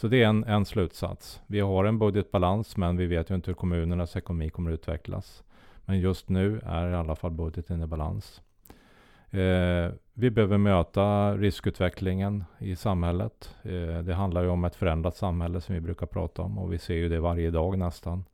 Så 0.00 0.08
det 0.08 0.22
är 0.22 0.26
en, 0.26 0.44
en 0.44 0.64
slutsats. 0.64 1.40
Vi 1.46 1.60
har 1.60 1.84
en 1.84 1.98
budgetbalans 1.98 2.76
men 2.76 2.96
vi 2.96 3.06
vet 3.06 3.30
ju 3.30 3.34
inte 3.34 3.50
hur 3.50 3.54
kommunernas 3.54 4.16
ekonomi 4.16 4.50
kommer 4.50 4.70
att 4.70 4.74
utvecklas. 4.74 5.42
Men 5.84 5.98
just 5.98 6.28
nu 6.28 6.60
är 6.66 6.90
i 6.90 6.94
alla 6.94 7.16
fall 7.16 7.30
budgeten 7.30 7.82
i 7.82 7.86
balans. 7.86 8.42
Eh, 9.30 9.92
vi 10.14 10.30
behöver 10.30 10.58
möta 10.58 11.36
riskutvecklingen 11.36 12.44
i 12.58 12.76
samhället. 12.76 13.54
Eh, 13.62 13.98
det 13.98 14.14
handlar 14.14 14.42
ju 14.42 14.48
om 14.48 14.64
ett 14.64 14.76
förändrat 14.76 15.16
samhälle 15.16 15.60
som 15.60 15.74
vi 15.74 15.80
brukar 15.80 16.06
prata 16.06 16.42
om 16.42 16.58
och 16.58 16.72
vi 16.72 16.78
ser 16.78 16.94
ju 16.94 17.08
det 17.08 17.20
varje 17.20 17.50
dag 17.50 17.78
nästan. 17.78 18.24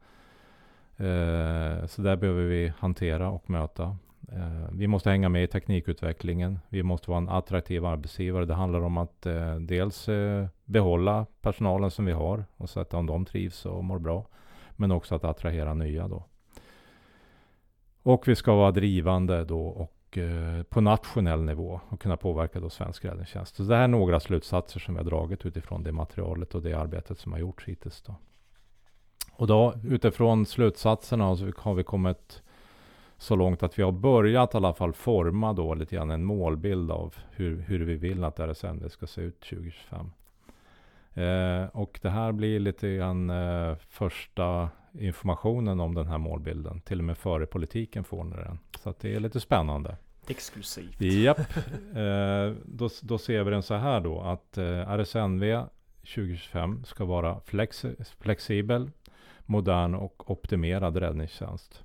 Eh, 0.96 1.86
så 1.86 2.02
där 2.02 2.16
behöver 2.16 2.44
vi 2.44 2.72
hantera 2.78 3.30
och 3.30 3.50
möta. 3.50 3.96
Eh, 4.32 4.68
vi 4.72 4.86
måste 4.86 5.10
hänga 5.10 5.28
med 5.28 5.44
i 5.44 5.46
teknikutvecklingen. 5.46 6.58
Vi 6.68 6.82
måste 6.82 7.10
vara 7.10 7.18
en 7.18 7.28
attraktiv 7.28 7.84
arbetsgivare. 7.84 8.44
Det 8.44 8.54
handlar 8.54 8.80
om 8.80 8.96
att 8.96 9.26
eh, 9.26 9.56
dels 9.56 10.08
eh, 10.08 10.46
behålla 10.66 11.26
personalen 11.40 11.90
som 11.90 12.04
vi 12.04 12.12
har 12.12 12.44
och 12.56 12.70
se 12.70 12.84
om 12.90 13.06
de 13.06 13.24
trivs 13.24 13.66
och 13.66 13.84
mår 13.84 13.98
bra. 13.98 14.26
Men 14.76 14.92
också 14.92 15.14
att 15.14 15.24
attrahera 15.24 15.74
nya 15.74 16.08
då. 16.08 16.24
Och 18.02 18.28
vi 18.28 18.36
ska 18.36 18.54
vara 18.54 18.70
drivande 18.70 19.44
då 19.44 19.66
och 19.66 20.18
eh, 20.18 20.62
på 20.62 20.80
nationell 20.80 21.42
nivå 21.42 21.80
och 21.88 22.00
kunna 22.00 22.16
påverka 22.16 22.60
då 22.60 22.70
svensk 22.70 23.04
räddningstjänst. 23.04 23.56
Så 23.56 23.62
det 23.62 23.76
här 23.76 23.82
är 23.82 23.88
några 23.88 24.20
slutsatser 24.20 24.80
som 24.80 24.94
vi 24.94 24.98
har 24.98 25.10
dragit 25.10 25.46
utifrån 25.46 25.82
det 25.82 25.92
materialet 25.92 26.54
och 26.54 26.62
det 26.62 26.74
arbetet 26.74 27.18
som 27.18 27.32
har 27.32 27.38
gjorts 27.38 27.64
hittills 27.64 28.02
då. 28.02 28.14
Och 29.32 29.46
då 29.46 29.74
utifrån 29.84 30.46
slutsatserna 30.46 31.36
så 31.36 31.52
har 31.56 31.74
vi 31.74 31.84
kommit 31.84 32.42
så 33.18 33.36
långt 33.36 33.62
att 33.62 33.78
vi 33.78 33.82
har 33.82 33.92
börjat 33.92 34.54
i 34.54 34.56
alla 34.56 34.74
fall 34.74 34.92
forma 34.92 35.52
då 35.52 35.74
lite 35.74 35.96
grann 35.96 36.10
en 36.10 36.24
målbild 36.24 36.90
av 36.90 37.14
hur, 37.30 37.60
hur 37.60 37.84
vi 37.84 37.94
vill 37.94 38.24
att 38.24 38.40
RSND 38.40 38.92
ska 38.92 39.06
se 39.06 39.20
ut 39.20 39.40
2025. 39.40 40.10
Eh, 41.16 41.64
och 41.72 41.98
det 42.02 42.10
här 42.10 42.32
blir 42.32 42.60
lite 42.60 42.96
grann 42.96 43.30
eh, 43.30 43.74
första 43.88 44.68
informationen 44.92 45.80
om 45.80 45.94
den 45.94 46.06
här 46.06 46.18
målbilden. 46.18 46.80
Till 46.80 46.98
och 46.98 47.04
med 47.04 47.18
före 47.18 47.46
politiken 47.46 48.04
får 48.04 48.24
ni 48.24 48.36
den. 48.36 48.58
Så 48.78 48.94
det 49.00 49.14
är 49.14 49.20
lite 49.20 49.40
spännande. 49.40 49.96
Exklusivt. 50.28 51.00
Japp. 51.00 51.40
Eh, 51.96 52.52
då, 52.64 52.88
då 53.02 53.18
ser 53.18 53.44
vi 53.44 53.50
den 53.50 53.62
så 53.62 53.74
här 53.74 54.00
då 54.00 54.20
att 54.20 54.58
eh, 54.58 54.90
RSNV 54.98 55.62
2025 56.00 56.84
ska 56.84 57.04
vara 57.04 57.34
flexi- 57.46 58.14
flexibel, 58.20 58.90
modern 59.46 59.94
och 59.94 60.30
optimerad 60.30 60.96
räddningstjänst. 60.96 61.84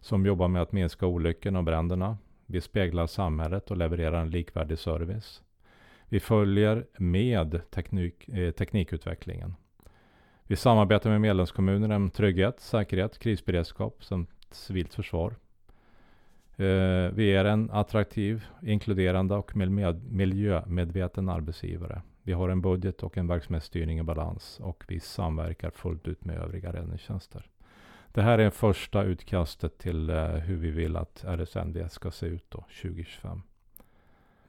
Som 0.00 0.26
jobbar 0.26 0.48
med 0.48 0.62
att 0.62 0.72
minska 0.72 1.06
olyckorna 1.06 1.58
och 1.58 1.64
bränderna. 1.64 2.16
Vi 2.46 2.60
speglar 2.60 3.06
samhället 3.06 3.70
och 3.70 3.76
levererar 3.76 4.20
en 4.20 4.30
likvärdig 4.30 4.78
service. 4.78 5.42
Vi 6.12 6.20
följer 6.20 6.86
med 6.98 7.70
teknik, 7.70 8.28
eh, 8.28 8.50
teknikutvecklingen. 8.50 9.54
Vi 10.42 10.56
samarbetar 10.56 11.10
med 11.10 11.20
medlemskommunerna 11.20 11.96
om 11.96 12.10
trygghet, 12.10 12.60
säkerhet, 12.60 13.18
krisberedskap 13.18 14.04
samt 14.04 14.30
civilt 14.50 14.94
försvar. 14.94 15.36
Eh, 16.56 17.12
vi 17.12 17.34
är 17.34 17.44
en 17.44 17.70
attraktiv, 17.70 18.46
inkluderande 18.62 19.34
och 19.34 19.56
miljömedveten 20.10 21.28
arbetsgivare. 21.28 22.02
Vi 22.22 22.32
har 22.32 22.48
en 22.48 22.62
budget 22.62 23.02
och 23.02 23.18
en 23.18 23.26
verksamhetsstyrning 23.26 23.98
i 23.98 24.02
balans 24.02 24.60
och 24.60 24.84
vi 24.88 25.00
samverkar 25.00 25.70
fullt 25.70 26.08
ut 26.08 26.24
med 26.24 26.36
övriga 26.36 26.72
räddningstjänster. 26.72 27.46
Det 28.12 28.22
här 28.22 28.38
är 28.38 28.50
första 28.50 29.02
utkastet 29.02 29.78
till 29.78 30.10
eh, 30.10 30.26
hur 30.26 30.56
vi 30.56 30.70
vill 30.70 30.96
att 30.96 31.24
RSNV 31.24 31.88
ska 31.88 32.10
se 32.10 32.26
ut 32.26 32.44
då 32.48 32.64
2025. 32.82 33.42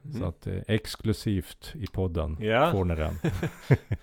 Så 0.03 0.17
Mm. 0.17 0.29
att 0.29 0.47
eh, 0.47 0.59
exklusivt 0.67 1.71
i 1.75 1.87
podden 1.87 2.37
Ja. 2.39 2.71
får 2.71 2.85
ni 2.85 2.95
den. 2.95 3.13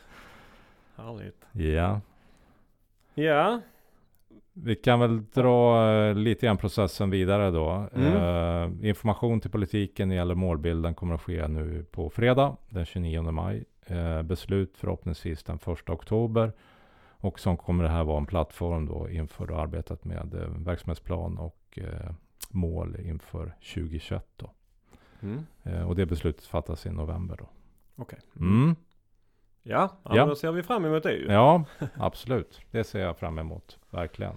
Härligt. 0.97 1.45
ja. 1.53 2.01
Ja, 3.15 3.61
Vi 4.53 4.77
kan 4.77 5.01
väl 5.01 5.25
dra 5.25 5.91
eh, 5.93 6.15
lite 6.15 6.47
grann 6.47 6.57
processen 6.57 7.11
vidare 7.11 7.51
då. 7.51 7.89
Mm. 7.95 8.13
Eh, 8.83 8.89
information 8.89 9.41
till 9.41 9.51
politiken 9.51 10.09
när 10.09 10.17
gäller 10.17 10.35
målbilden 10.35 10.95
kommer 10.95 11.15
att 11.15 11.23
ske 11.23 11.49
nu 11.49 11.85
på 11.91 12.11
fredag 12.11 12.57
den 12.69 12.85
29 12.85 13.23
maj. 13.31 13.65
Eh, 13.87 14.23
beslut 14.23 14.77
förhoppningsvis 14.79 15.45
den 15.45 15.57
1 15.67 15.91
oktober. 15.91 16.53
Och 17.21 17.41
så 17.41 17.57
kommer 17.57 17.85
det 17.85 17.91
här 17.91 18.05
vara 18.05 18.19
en 18.19 18.27
plattform 18.27 18.87
då 18.87 19.09
inför 19.11 19.47
då 19.47 19.55
arbetet 19.57 20.05
med 20.05 20.35
eh, 20.35 20.49
verksamhetsplan 20.49 21.39
och 21.39 21.79
eh, 21.83 22.11
mål 22.51 22.97
inför 23.01 23.55
2021 23.75 24.27
då. 24.37 24.51
Mm. 25.23 25.47
Eh, 25.63 25.89
och 25.89 25.97
det 25.97 26.07
beslutet 26.07 26.45
fattas 26.45 26.87
i 26.87 26.91
november 26.91 27.37
då. 27.39 27.49
okej. 27.97 28.19
Mm. 28.37 28.77
Ja, 29.63 29.97
ja, 30.03 30.27
då 30.27 30.35
ser 30.35 30.53
vi 30.53 30.63
fram 30.63 30.85
emot 30.85 31.03
det 31.03 31.13
ju. 31.13 31.27
Ja, 31.27 31.65
absolut. 31.95 32.61
Det 32.71 32.85
ser 32.85 33.01
jag 33.01 33.17
fram 33.17 33.39
emot. 33.39 33.79
Verkligen. 33.91 34.35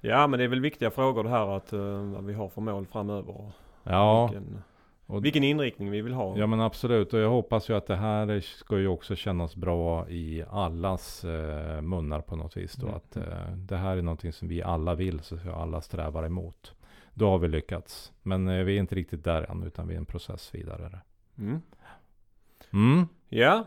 Ja, 0.00 0.26
men 0.26 0.38
det 0.38 0.44
är 0.44 0.48
väl 0.48 0.60
viktiga 0.60 0.90
frågor 0.90 1.24
det 1.24 1.30
här 1.30 1.56
att 1.56 1.72
uh, 1.72 2.12
vad 2.14 2.24
vi 2.24 2.34
har 2.34 2.48
för 2.48 2.60
mål 2.60 2.86
framöver. 2.86 3.52
Ja, 3.82 4.26
vilken, 4.26 4.62
och 5.06 5.24
vilken 5.24 5.44
inriktning 5.44 5.90
vi 5.90 6.02
vill 6.02 6.12
ha. 6.12 6.38
Ja 6.38 6.46
men 6.46 6.60
absolut 6.60 7.14
och 7.14 7.20
jag 7.20 7.30
hoppas 7.30 7.70
ju 7.70 7.76
att 7.76 7.86
det 7.86 7.96
här 7.96 8.40
ska 8.40 8.78
ju 8.78 8.88
också 8.88 9.16
kännas 9.16 9.56
bra 9.56 10.08
i 10.08 10.44
allas 10.50 11.24
eh, 11.24 11.80
munnar 11.80 12.20
på 12.20 12.36
något 12.36 12.56
vis 12.56 12.74
då. 12.74 12.86
Mm. 12.86 12.96
Att 12.96 13.16
eh, 13.16 13.56
det 13.56 13.76
här 13.76 13.96
är 13.96 14.02
någonting 14.02 14.32
som 14.32 14.48
vi 14.48 14.62
alla 14.62 14.94
vill 14.94 15.20
så 15.20 15.38
alla 15.54 15.80
strävar 15.80 16.24
emot. 16.24 16.74
Då 17.14 17.30
har 17.30 17.38
vi 17.38 17.48
lyckats. 17.48 18.12
Men 18.22 18.48
eh, 18.48 18.64
vi 18.64 18.76
är 18.76 18.80
inte 18.80 18.94
riktigt 18.94 19.24
där 19.24 19.50
än 19.50 19.62
utan 19.62 19.88
vi 19.88 19.94
är 19.94 19.98
en 19.98 20.04
process 20.06 20.54
vidare. 20.54 20.98
Mm. 21.38 21.60
Mm, 22.72 23.08
Ja, 23.28 23.64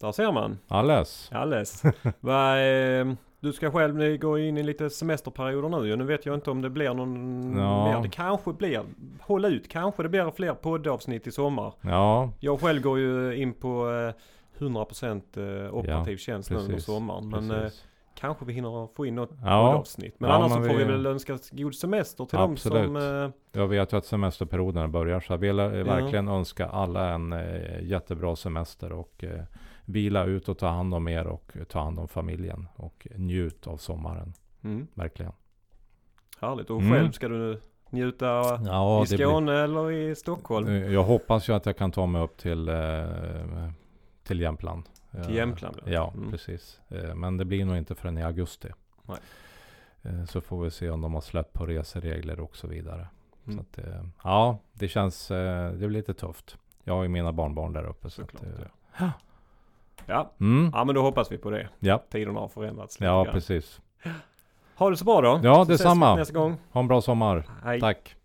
där 0.00 0.12
ser 0.12 0.32
man. 0.32 0.58
alles. 0.68 1.28
Alldeles. 1.32 1.82
Vad, 2.20 2.58
eh, 3.00 3.12
du 3.40 3.52
ska 3.52 3.70
själv 3.70 4.16
gå 4.18 4.38
in 4.38 4.58
i 4.58 4.62
lite 4.62 4.90
semesterperioder 4.90 5.68
nu. 5.68 5.96
Nu 5.96 6.04
vet 6.04 6.26
jag 6.26 6.34
inte 6.34 6.50
om 6.50 6.62
det 6.62 6.70
blir 6.70 6.94
någon 6.94 7.56
Ja. 7.56 7.84
mer. 7.92 8.02
Det 8.02 8.08
kanske 8.08 8.52
blir, 8.52 8.82
håll 9.20 9.44
ut, 9.44 9.68
kanske 9.68 10.02
det 10.02 10.08
blir 10.08 10.30
fler 10.30 10.54
poddavsnitt 10.54 11.26
i 11.26 11.32
sommar. 11.32 11.74
Ja, 11.80 12.32
Jag 12.40 12.60
själv 12.60 12.82
går 12.82 12.98
ju 12.98 13.34
in 13.36 13.52
på 13.54 13.90
eh, 13.90 14.62
100% 14.64 15.66
eh, 15.66 15.74
operativ 15.74 16.16
tjänst 16.16 16.50
nu 16.50 16.56
under 16.56 16.78
sommaren. 16.78 17.28
Men 17.28 17.50
eh, 17.50 17.60
precis. 17.60 17.84
Kanske 18.18 18.44
vi 18.44 18.52
hinner 18.52 18.88
få 18.96 19.06
in 19.06 19.14
något 19.14 19.30
Ja. 19.44 19.70
poddavsnitt. 19.72 20.14
Men 20.20 20.30
Ja, 20.30 20.36
annars 20.36 20.52
men 20.52 20.62
så 20.62 20.68
får 20.68 20.78
vi 20.78 20.84
vi- 20.84 20.92
väl 20.92 21.06
önska 21.06 21.38
god 21.52 21.74
semester 21.74 22.24
till 22.24 22.38
Absolut. 22.38 22.82
de 22.82 23.00
som... 23.00 23.24
Eh, 23.24 23.30
Jag 23.62 23.68
vet 23.68 23.92
ju 23.92 23.96
att 23.96 24.04
semesterperioderna 24.04 24.88
börjar 24.88 25.20
så 25.20 25.32
jag 25.32 25.38
vill 25.38 25.58
eh, 25.58 25.64
Ja. 25.64 25.84
verkligen 25.84 26.28
önska 26.28 26.66
alla 26.68 27.08
en 27.14 27.32
eh, 27.32 27.82
jättebra 27.82 28.36
semester 28.36 28.92
och 28.92 29.24
eh, 29.24 29.42
vila 29.84 30.24
ut 30.24 30.48
och 30.48 30.58
ta 30.58 30.66
hand 30.68 30.94
om 30.94 31.08
er 31.08 31.26
och 31.26 31.52
ta 31.68 31.80
hand 31.80 31.98
om 31.98 32.08
familjen 32.08 32.68
och 32.76 33.06
njut 33.16 33.66
av 33.66 33.76
sommaren. 33.76 34.32
mm, 34.64 34.86
Verkligen. 34.94 35.32
härligt. 36.40 36.70
Och 36.70 36.80
Mm. 36.80 36.92
själv 36.92 37.10
ska 37.10 37.28
du 37.28 37.60
njuta 37.90 38.26
Ja, 38.66 39.02
i 39.02 39.06
Skåne 39.06 39.52
eller 39.62 39.90
i 39.92 40.14
Stockholm? 40.14 40.68
Eh, 40.68 40.92
Jag 40.92 41.02
hoppas 41.04 41.48
ju 41.48 41.52
att 41.52 41.66
jag 41.66 41.76
kan 41.76 41.90
ta 41.92 42.06
mig 42.06 42.22
upp 42.22 42.36
till, 42.36 42.70
till 44.24 44.40
Jämtland. 44.40 44.84
Till 45.10 45.20
Eh, 45.30 45.34
Jämtland? 45.36 45.76
Ja, 45.86 46.12
Mm. 46.16 46.30
precis. 46.30 46.80
Eh, 46.88 47.14
Men 47.14 47.36
det 47.36 47.44
blir 47.44 47.64
nog 47.64 47.76
inte 47.76 47.94
förrän 47.94 48.18
i 48.18 48.22
augusti. 48.22 48.68
Nej. 49.02 49.18
Eh, 50.02 50.24
Så 50.24 50.40
får 50.40 50.64
vi 50.64 50.70
se 50.70 50.90
om 50.90 51.00
de 51.00 51.14
har 51.14 51.20
släppt 51.20 51.52
på 51.52 51.66
reseregler 51.66 52.40
och 52.40 52.56
så 52.56 52.66
vidare. 52.66 53.08
Mm. 53.46 53.56
Så 53.58 53.60
att, 53.60 53.86
ja, 54.24 54.58
det 54.72 54.88
känns, 54.88 55.28
det 55.28 55.74
blir 55.78 55.88
lite 55.90 56.14
tufft. 56.14 56.56
Jag 56.84 56.94
har 56.94 57.02
ju 57.02 57.08
mina 57.08 57.32
barnbarn 57.32 57.72
där 57.72 57.84
uppe. 57.84 58.10
Så 58.10 58.22
att, 58.22 58.32
ja. 58.98 59.10
Ja. 60.06 60.32
mm. 60.40 60.70
ja, 60.74 60.84
men 60.84 60.94
då 60.94 61.02
hoppas 61.02 61.32
vi 61.32 61.38
på 61.38 61.50
det. 61.50 61.68
Ja, 61.78 62.02
Tiderna 62.10 62.40
har 62.40 62.48
förändrats 62.48 63.00
lite 63.00 63.04
ja 63.04 63.22
grann. 63.24 63.32
precis. 63.34 63.80
Ha 64.74 64.90
det 64.90 64.96
så 64.96 65.04
bra 65.04 65.20
då. 65.20 65.40
Ja, 65.42 65.64
Så 65.64 65.70
detsamma. 65.70 66.14
Nästa 66.16 66.34
gång. 66.34 66.56
Ha 66.70 66.80
en 66.80 66.88
bra 66.88 67.00
sommar. 67.00 67.44
Hej. 67.64 67.80
Tack. 67.80 68.16